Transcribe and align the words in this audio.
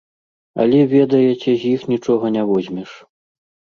Але, 0.61 0.79
ведаеце, 0.93 1.47
з 1.55 1.63
іх 1.73 1.81
нічога 1.93 2.25
не 2.39 2.43
возьмеш. 2.53 2.91